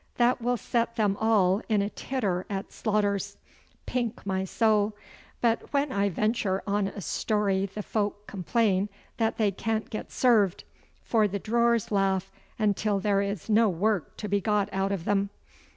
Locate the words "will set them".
0.41-1.15